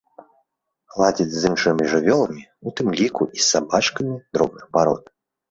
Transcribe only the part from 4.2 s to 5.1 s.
дробных парод.